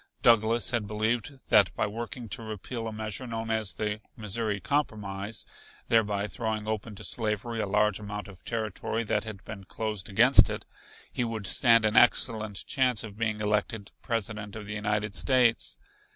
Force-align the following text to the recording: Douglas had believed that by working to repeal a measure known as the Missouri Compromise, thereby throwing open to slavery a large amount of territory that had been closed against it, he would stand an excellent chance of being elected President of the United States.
Douglas 0.23 0.71
had 0.71 0.87
believed 0.87 1.37
that 1.49 1.75
by 1.75 1.85
working 1.85 2.27
to 2.29 2.41
repeal 2.41 2.87
a 2.87 2.91
measure 2.91 3.27
known 3.27 3.51
as 3.51 3.73
the 3.75 4.01
Missouri 4.17 4.59
Compromise, 4.59 5.45
thereby 5.89 6.25
throwing 6.25 6.67
open 6.67 6.95
to 6.95 7.03
slavery 7.03 7.59
a 7.59 7.67
large 7.67 7.99
amount 7.99 8.27
of 8.27 8.43
territory 8.43 9.03
that 9.03 9.25
had 9.25 9.43
been 9.45 9.63
closed 9.65 10.09
against 10.09 10.49
it, 10.49 10.65
he 11.13 11.23
would 11.23 11.45
stand 11.45 11.85
an 11.85 11.95
excellent 11.95 12.65
chance 12.65 13.03
of 13.03 13.15
being 13.19 13.41
elected 13.41 13.91
President 14.01 14.55
of 14.55 14.65
the 14.65 14.73
United 14.73 15.13
States. 15.13 15.77